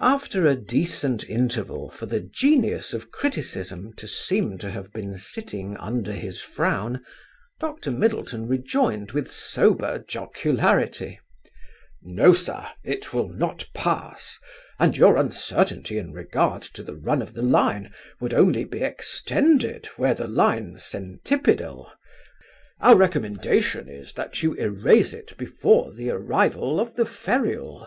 [0.00, 5.76] After a decent interval for the genius of criticism to seem to have been sitting
[5.76, 7.00] under his frown,
[7.60, 7.92] Dr.
[7.92, 11.20] Middleton rejoined with sober jocularity:
[12.02, 14.36] "No, sir, it will not pass;
[14.80, 19.88] and your uncertainty in regard to the run of the line would only be extended
[19.96, 21.92] were the line centipedal.
[22.80, 27.86] Our recommendation is, that you erase it before the arrival of the ferule.